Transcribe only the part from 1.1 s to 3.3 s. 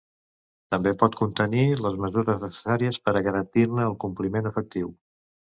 contenir les mesures necessàries per a